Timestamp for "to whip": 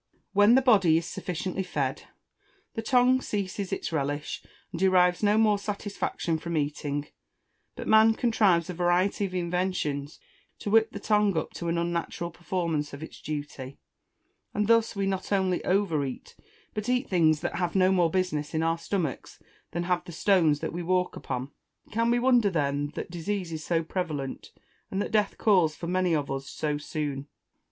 10.57-10.89